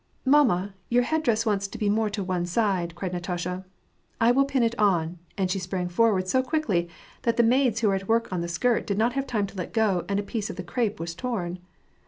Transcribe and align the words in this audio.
"Mamma, 0.35 0.73
your 0.89 1.03
headdress 1.03 1.45
wants 1.45 1.67
to 1.67 1.77
be 1.77 1.87
more 1.87 2.09
to 2.09 2.23
one 2.23 2.47
side," 2.47 2.95
cried 2.95 3.13
Natasha." 3.13 3.63
I 4.19 4.31
will 4.31 4.45
pin 4.45 4.63
it 4.63 4.73
on," 4.79 5.19
and 5.37 5.51
she 5.51 5.59
sprang 5.59 5.89
forward 5.89 6.27
so 6.27 6.41
quickly 6.41 6.89
that 7.21 7.37
the 7.37 7.43
maids, 7.43 7.81
who 7.81 7.87
were 7.89 7.93
at 7.93 8.07
work 8.07 8.33
on 8.33 8.41
the 8.41 8.47
skirt, 8.47 8.87
did 8.87 8.97
not 8.97 9.13
have 9.13 9.27
time 9.27 9.45
to 9.45 9.55
let 9.57 9.73
go, 9.73 10.03
and 10.09 10.19
a 10.19 10.23
piece 10.23 10.49
of 10.49 10.55
the 10.55 10.63
crepe 10.63 10.99
was 10.99 11.13
torn. 11.13 11.59